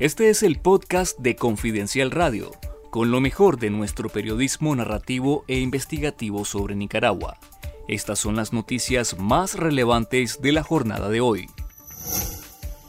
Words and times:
Este 0.00 0.30
es 0.30 0.44
el 0.44 0.60
podcast 0.60 1.18
de 1.18 1.34
Confidencial 1.34 2.12
Radio, 2.12 2.52
con 2.90 3.10
lo 3.10 3.20
mejor 3.20 3.58
de 3.58 3.68
nuestro 3.68 4.08
periodismo 4.08 4.76
narrativo 4.76 5.44
e 5.48 5.58
investigativo 5.58 6.44
sobre 6.44 6.76
Nicaragua. 6.76 7.36
Estas 7.88 8.20
son 8.20 8.36
las 8.36 8.52
noticias 8.52 9.18
más 9.18 9.56
relevantes 9.56 10.40
de 10.40 10.52
la 10.52 10.62
jornada 10.62 11.08
de 11.08 11.20
hoy. 11.20 11.46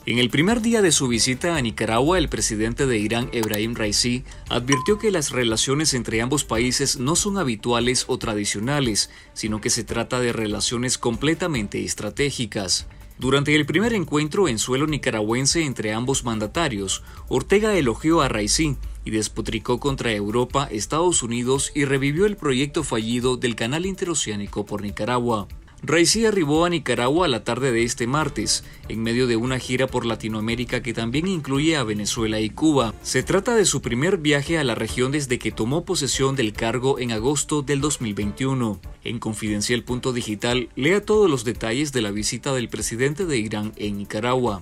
En 0.05 0.19
el 0.19 0.29
primer 0.29 0.61
día 0.61 0.83
de 0.83 0.91
su 0.91 1.07
visita 1.07 1.55
a 1.55 1.61
Nicaragua, 1.61 2.19
el 2.19 2.29
presidente 2.29 2.85
de 2.85 2.99
Irán, 2.99 3.29
Ebrahim 3.33 3.73
Raisi, 3.73 4.23
advirtió 4.47 4.99
que 4.99 5.09
las 5.09 5.31
relaciones 5.31 5.95
entre 5.95 6.21
ambos 6.21 6.43
países 6.43 6.99
no 6.99 7.15
son 7.15 7.39
habituales 7.39 8.05
o 8.07 8.19
tradicionales, 8.19 9.09
sino 9.33 9.61
que 9.61 9.71
se 9.71 9.83
trata 9.83 10.19
de 10.19 10.31
relaciones 10.31 10.99
completamente 10.99 11.83
estratégicas. 11.83 12.85
Durante 13.19 13.53
el 13.53 13.65
primer 13.65 13.91
encuentro 13.91 14.47
en 14.47 14.57
suelo 14.57 14.87
nicaragüense 14.87 15.65
entre 15.65 15.91
ambos 15.91 16.23
mandatarios, 16.23 17.03
Ortega 17.27 17.75
elogió 17.75 18.21
a 18.21 18.29
Raisi 18.29 18.77
y 19.03 19.11
despotricó 19.11 19.77
contra 19.77 20.13
Europa, 20.13 20.69
Estados 20.71 21.21
Unidos 21.21 21.73
y 21.75 21.83
revivió 21.83 22.25
el 22.25 22.37
proyecto 22.37 22.81
fallido 22.85 23.35
del 23.35 23.57
Canal 23.57 23.85
Interoceánico 23.85 24.65
por 24.65 24.83
Nicaragua. 24.83 25.49
Raisi 25.83 26.25
arribó 26.25 26.63
a 26.63 26.69
Nicaragua 26.69 27.25
a 27.25 27.29
la 27.29 27.43
tarde 27.43 27.73
de 27.73 27.83
este 27.83 28.07
martes, 28.07 28.63
en 28.87 29.03
medio 29.03 29.27
de 29.27 29.35
una 29.35 29.59
gira 29.59 29.87
por 29.87 30.05
Latinoamérica 30.05 30.81
que 30.81 30.93
también 30.93 31.27
incluye 31.27 31.75
a 31.75 31.83
Venezuela 31.83 32.39
y 32.39 32.49
Cuba. 32.49 32.93
Se 33.01 33.21
trata 33.21 33.53
de 33.53 33.65
su 33.65 33.81
primer 33.81 34.17
viaje 34.17 34.57
a 34.57 34.63
la 34.63 34.75
región 34.75 35.11
desde 35.11 35.39
que 35.39 35.51
tomó 35.51 35.83
posesión 35.83 36.37
del 36.37 36.53
cargo 36.53 36.99
en 36.99 37.11
agosto 37.11 37.63
del 37.63 37.81
2021. 37.81 38.79
En 39.03 39.19
Confidencial 39.19 39.83
Digital, 40.11 40.69
lea 40.75 41.05
todos 41.05 41.29
los 41.29 41.43
detalles 41.45 41.93
de 41.93 42.01
la 42.01 42.11
visita 42.11 42.53
del 42.53 42.69
presidente 42.69 43.25
de 43.25 43.37
Irán 43.37 43.71
en 43.77 43.97
Nicaragua. 43.97 44.61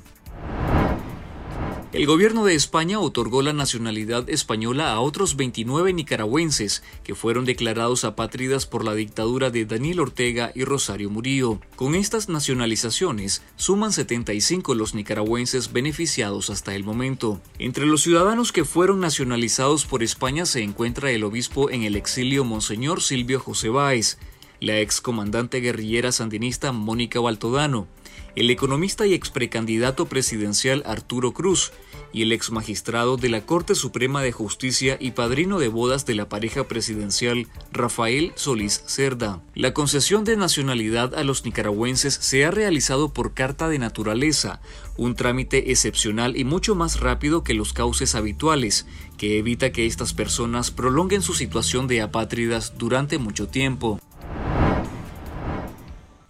El 1.98 2.06
gobierno 2.06 2.46
de 2.46 2.54
España 2.54 3.00
otorgó 3.00 3.42
la 3.42 3.54
nacionalidad 3.54 4.30
española 4.30 4.92
a 4.92 5.00
otros 5.00 5.36
29 5.36 5.94
nicaragüenses 5.94 6.84
que 7.04 7.16
fueron 7.16 7.44
declarados 7.44 8.04
apátridas 8.04 8.68
por 8.68 8.86
la 8.86 8.94
dictadura 8.94 9.50
de 9.50 9.66
Daniel 9.66 10.02
Ortega 10.02 10.52
y 10.54 10.64
Rosario 10.64 11.10
Murillo. 11.10 11.60
Con 11.76 11.96
estas 11.96 12.30
nacionalizaciones, 12.30 13.42
suman 13.56 13.92
75 13.92 14.76
los 14.76 14.94
nicaragüenses 14.94 15.74
beneficiados 15.74 16.52
hasta 16.52 16.76
el 16.76 16.84
momento. 16.84 17.42
Entre 17.58 17.88
los 17.88 18.04
ciudadanos 18.04 18.52
que 18.52 18.64
fueron 18.64 19.00
nacionalizados 19.00 19.88
por 19.88 20.04
España 20.04 20.46
se 20.46 20.62
encuentra 20.62 21.10
el 21.10 21.24
obispo 21.24 21.72
en 21.72 21.82
el 21.82 21.96
exilio 21.96 22.44
Monseñor 22.44 23.02
Silvio 23.02 23.40
José 23.40 23.70
Báez, 23.70 24.20
la 24.60 24.80
excomandante 24.82 25.62
guerrillera 25.62 26.12
sandinista 26.12 26.72
Mónica 26.72 27.20
Baltodano, 27.20 27.88
el 28.36 28.52
economista 28.52 29.08
y 29.08 29.16
ex 29.16 29.32
precandidato 29.32 30.06
presidencial 30.06 30.84
Arturo 30.86 31.34
Cruz 31.34 31.72
y 32.14 32.22
el 32.22 32.32
ex 32.32 32.52
magistrado 32.52 33.18
de 33.18 33.30
la 33.30 33.46
Corte 33.46 33.76
Suprema 33.76 34.22
de 34.22 34.32
Justicia 34.32 34.98
y 35.00 35.12
padrino 35.12 35.60
de 35.60 35.68
bodas 35.68 36.06
de 36.06 36.16
la 36.16 36.30
pareja 36.30 36.68
presidencial 36.68 37.48
Rafael 37.72 38.32
Solís 38.36 38.84
Cerda. 38.86 39.42
La 39.56 39.74
concesión 39.74 40.24
de 40.24 40.38
nacionalidad 40.38 41.16
a 41.16 41.24
los 41.24 41.46
nicaragüenses 41.46 42.14
se 42.14 42.46
ha 42.46 42.52
realizado 42.52 43.14
por 43.14 43.34
carta 43.34 43.70
de 43.70 43.80
naturaleza, 43.80 44.62
un 44.98 45.16
trámite 45.16 45.72
excepcional 45.72 46.38
y 46.38 46.44
mucho 46.44 46.76
más 46.76 47.00
rápido 47.00 47.44
que 47.44 47.54
los 47.54 47.74
cauces 47.74 48.16
habituales, 48.16 48.86
que 49.18 49.38
evita 49.38 49.72
que 49.72 49.86
estas 49.86 50.14
personas 50.14 50.72
prolonguen 50.72 51.22
su 51.22 51.34
situación 51.34 51.88
de 51.88 52.02
apátridas 52.02 52.74
durante 52.78 53.18
mucho 53.18 53.48
tiempo. 53.48 54.00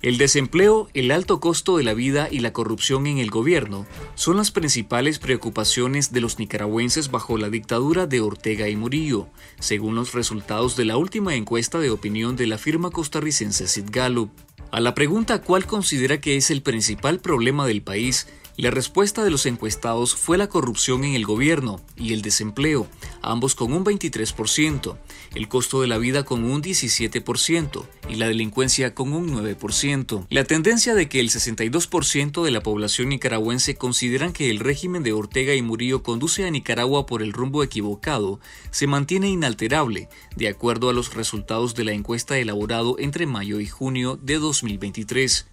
El 0.08 0.17
desempleo, 0.17 0.88
el 0.94 1.11
alto 1.11 1.41
costo 1.41 1.75
de 1.75 1.83
la 1.83 1.94
vida 1.94 2.30
y 2.31 2.39
la 2.39 2.53
corrupción 2.53 3.08
en 3.08 3.17
el 3.17 3.30
gobierno 3.30 3.86
son 4.16 4.38
las 4.38 4.52
principales 4.52 5.19
preocupaciones 5.19 6.14
de 6.14 6.22
los 6.22 6.39
nicaragüenses 6.39 7.11
bajo 7.11 7.38
la 7.38 7.49
dictadura 7.49 8.08
de 8.08 8.22
Ortega 8.22 8.69
y 8.69 8.77
Murillo, 8.77 9.27
según 9.59 9.95
los 9.95 10.14
resultados 10.14 10.77
de 10.77 10.86
la 10.86 10.95
última 10.95 11.36
encuesta 11.36 11.80
de 11.80 11.89
opinión 11.89 12.38
de 12.38 12.47
la 12.47 12.58
firma 12.58 12.89
costarricense 12.89 13.67
Sid 13.67 13.89
Gallup. 13.92 14.30
A 14.71 14.80
la 14.80 14.93
pregunta 14.93 15.42
cuál 15.42 15.65
considera 15.65 16.21
que 16.21 16.37
es 16.37 16.52
el 16.52 16.61
principal 16.61 17.20
problema 17.20 17.67
del 17.67 17.81
país, 17.81 18.27
la 18.57 18.71
respuesta 18.71 19.23
de 19.23 19.29
los 19.29 19.45
encuestados 19.45 20.15
fue 20.15 20.35
la 20.35 20.49
corrupción 20.49 21.03
en 21.03 21.13
el 21.13 21.25
gobierno 21.25 21.79
y 21.95 22.13
el 22.13 22.23
desempleo, 22.23 22.87
ambos 23.21 23.53
con 23.53 23.71
un 23.71 23.85
23%, 23.85 24.97
el 25.35 25.47
costo 25.47 25.79
de 25.81 25.87
la 25.87 25.99
vida 25.99 26.23
con 26.23 26.43
un 26.43 26.63
17% 26.63 27.85
y 28.09 28.15
la 28.15 28.27
delincuencia 28.27 28.95
con 28.95 29.13
un 29.13 29.29
9%. 29.29 30.25
La 30.31 30.43
tendencia 30.43 30.95
de 30.95 31.07
que 31.07 31.19
el 31.19 31.29
62% 31.29 32.43
de 32.43 32.49
la 32.49 32.63
población 32.63 33.09
nicaragüense 33.09 33.75
consideran 33.75 34.33
que 34.33 34.49
el 34.49 34.59
régimen 34.59 35.03
de 35.03 35.13
Ortega 35.13 35.53
y 35.53 35.61
Murillo 35.61 36.01
conduce 36.01 36.47
a 36.47 36.49
Nicaragua 36.49 37.05
por 37.05 37.21
el 37.21 37.33
rumbo 37.33 37.63
equivocado 37.63 38.39
se 38.71 38.87
mantiene 38.87 39.29
inalterable, 39.29 40.09
de 40.35 40.47
acuerdo 40.47 40.89
a 40.89 40.93
los 40.93 41.13
resultados 41.13 41.75
de 41.75 41.83
la 41.83 41.91
encuesta 41.91 42.39
elaborado 42.39 42.95
entre 42.97 43.27
mayo 43.27 43.59
y 43.59 43.67
junio 43.67 44.17
de 44.19 44.39
2023. 44.39 45.45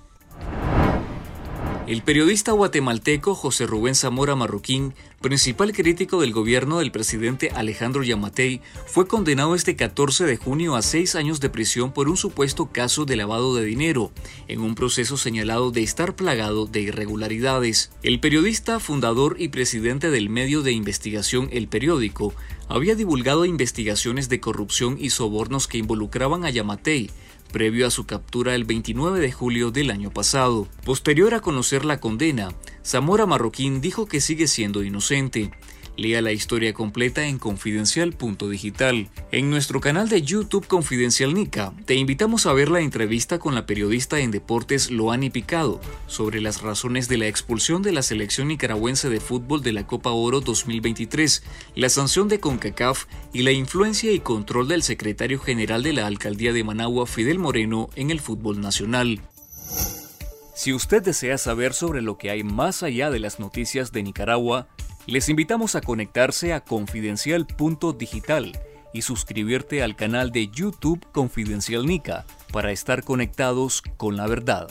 El 1.87 2.00
periodista 2.00 2.53
guatemalteco 2.53 3.34
José 3.34 3.67
Rubén 3.67 3.95
Zamora 3.95 4.34
Marroquín, 4.34 4.95
principal 5.21 5.75
crítico 5.75 6.19
del 6.19 6.33
gobierno 6.33 6.78
del 6.78 6.91
presidente 6.91 7.50
Alejandro 7.55 8.03
Yamatei, 8.03 8.62
fue 8.87 9.06
condenado 9.06 9.55
este 9.55 9.77
14 9.77 10.25
de 10.25 10.39
junio 10.39 10.77
a 10.77 10.83
seis 10.83 11.15
años 11.15 11.41
de 11.41 11.50
prisión 11.50 11.93
por 11.93 12.09
un 12.09 12.17
supuesto 12.17 12.71
caso 12.72 13.05
de 13.05 13.17
lavado 13.17 13.55
de 13.55 13.67
dinero, 13.67 14.12
en 14.49 14.61
un 14.61 14.75
proceso 14.75 15.19
señalado 15.19 15.72
de 15.72 15.83
estar 15.83 16.17
plagado 16.17 16.65
de 16.65 16.81
irregularidades. 16.81 17.91
El 18.03 18.19
periodista, 18.19 18.81
fundador 18.81 19.37
y 19.39 19.49
presidente 19.49 20.11
del 20.11 20.31
medio 20.31 20.62
de 20.62 20.72
investigación 20.72 21.51
El 21.53 21.69
Periódico, 21.69 22.33
había 22.66 22.95
divulgado 22.95 23.45
investigaciones 23.45 24.31
de 24.31 24.41
corrupción 24.41 24.97
y 24.99 25.11
sobornos 25.11 25.69
que 25.69 25.77
involucraban 25.77 26.47
a 26.47 26.51
Yamatei, 26.51 27.11
previo 27.54 27.87
a 27.87 27.91
su 27.92 28.04
captura 28.04 28.56
el 28.56 28.65
29 28.65 29.20
de 29.20 29.31
julio 29.31 29.70
del 29.70 29.92
año 29.92 30.10
pasado. 30.10 30.66
Posterior 30.84 31.34
a 31.34 31.41
conocer 31.41 31.84
la 31.84 32.00
condena, 32.00 32.53
Zamora 32.84 33.26
Marroquín 33.26 33.81
dijo 33.81 34.06
que 34.06 34.20
sigue 34.20 34.48
siendo 34.48 34.82
inocente. 34.82 35.53
Lea 35.97 36.21
la 36.22 36.32
historia 36.32 36.75
completa 36.75 37.27
en 37.27 37.38
confidencial.digital. 37.38 39.09
En 39.31 39.50
nuestro 39.50 39.81
canal 39.81 40.09
de 40.09 40.22
YouTube 40.22 40.66
Confidencial 40.66 41.34
Nica, 41.34 41.72
te 41.87 41.94
invitamos 41.94 42.47
a 42.47 42.53
ver 42.53 42.69
la 42.69 42.81
entrevista 42.81 43.38
con 43.38 43.55
la 43.55 43.65
periodista 43.65 44.19
en 44.19 44.33
deportes 44.33 44.91
Loani 44.91 45.31
Picado 45.31 45.81
sobre 46.09 46.41
las 46.41 46.62
razones 46.62 47.09
de 47.09 47.19
la 47.19 47.28
expulsión 47.28 47.83
de 47.83 47.93
la 47.93 48.03
selección 48.03 48.49
nicaragüense 48.49 49.09
de 49.09 49.21
fútbol 49.21 49.62
de 49.62 49.72
la 49.72 49.87
Copa 49.87 50.10
Oro 50.10 50.41
2023, 50.41 51.44
la 51.77 51.88
sanción 51.88 52.28
de 52.28 52.41
CONCACAF 52.41 53.04
y 53.33 53.43
la 53.43 53.53
influencia 53.53 54.10
y 54.10 54.19
control 54.19 54.66
del 54.66 54.83
secretario 54.83 55.38
general 55.38 55.84
de 55.84 55.93
la 55.93 56.06
alcaldía 56.06 56.53
de 56.53 56.65
Managua, 56.65 57.06
Fidel 57.06 57.38
Moreno, 57.38 57.88
en 57.94 58.10
el 58.10 58.21
fútbol 58.21 58.60
nacional. 58.60 59.21
Si 60.54 60.72
usted 60.72 61.03
desea 61.03 61.37
saber 61.37 61.72
sobre 61.72 62.00
lo 62.00 62.16
que 62.16 62.31
hay 62.31 62.44
más 62.44 62.83
allá 62.83 63.10
de 63.10 63.19
las 63.19 63.41
noticias 63.41 63.91
de 63.91 64.04
Nicaragua, 64.04 64.69
les 65.06 65.28
invitamos 65.28 65.75
a 65.75 65.81
conectarse 65.81 66.53
a 66.53 66.60
confidencial.digital 66.60 68.59
y 68.92 69.03
suscribirte 69.03 69.82
al 69.82 69.97
canal 69.97 70.31
de 70.31 70.48
YouTube 70.48 71.04
Confidencial 71.12 71.84
Nica 71.84 72.25
para 72.53 72.70
estar 72.72 73.03
conectados 73.03 73.82
con 73.97 74.16
la 74.16 74.26
verdad. 74.26 74.69